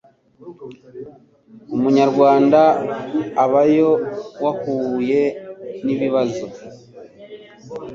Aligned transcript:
Umunyarwanda 1.75 2.61
ubayo 3.43 3.89
wahuye 4.43 5.21
nibibazo 5.83 6.45